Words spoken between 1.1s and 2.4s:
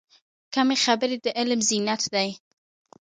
د علم زینت دی.